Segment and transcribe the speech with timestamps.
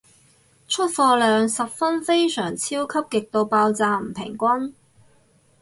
[0.67, 4.73] 出貨量十分非常超級極度爆炸唔平均